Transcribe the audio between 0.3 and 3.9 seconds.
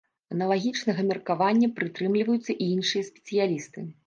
Аналагічнага меркавання прытрымліваюцца і іншыя спецыялісты.